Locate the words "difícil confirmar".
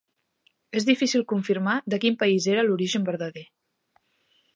0.87-1.75